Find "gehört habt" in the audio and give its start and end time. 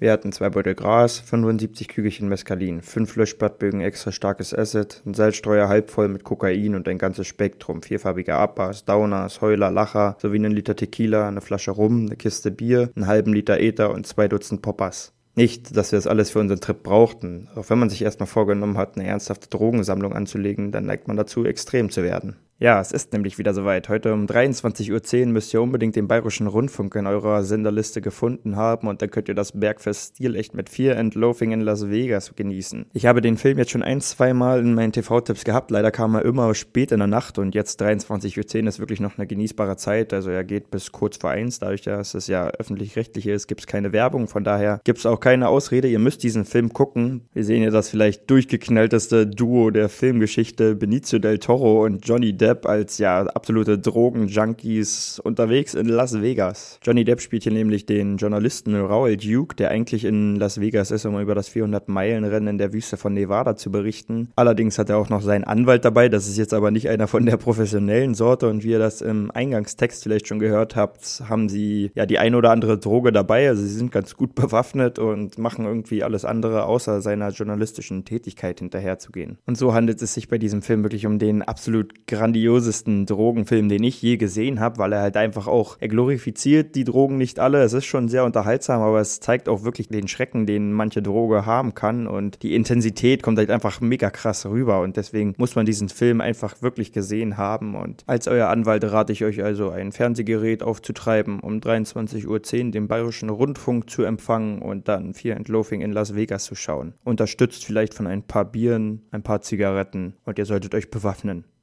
70.38-71.22